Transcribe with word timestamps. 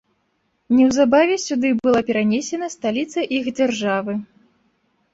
Неўзабаве 0.75 1.35
сюды 1.47 1.67
была 1.89 2.03
перанесена 2.09 2.73
сталіца 2.79 3.29
іх 3.41 3.55
дзяржавы. 3.57 4.21